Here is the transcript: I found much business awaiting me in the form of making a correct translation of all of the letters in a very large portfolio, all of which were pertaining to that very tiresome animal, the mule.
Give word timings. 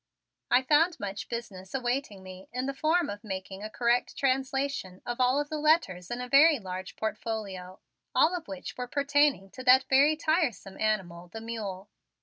I 0.49 0.63
found 0.63 0.99
much 0.99 1.29
business 1.29 1.75
awaiting 1.75 2.23
me 2.23 2.47
in 2.51 2.65
the 2.65 2.73
form 2.73 3.07
of 3.07 3.23
making 3.23 3.61
a 3.63 3.69
correct 3.69 4.17
translation 4.17 5.03
of 5.05 5.21
all 5.21 5.39
of 5.39 5.49
the 5.49 5.59
letters 5.59 6.09
in 6.09 6.21
a 6.21 6.27
very 6.27 6.57
large 6.57 6.95
portfolio, 6.95 7.79
all 8.15 8.35
of 8.35 8.47
which 8.47 8.75
were 8.79 8.87
pertaining 8.87 9.51
to 9.51 9.63
that 9.65 9.85
very 9.91 10.15
tiresome 10.15 10.79
animal, 10.81 11.27
the 11.27 11.39
mule. 11.41 11.87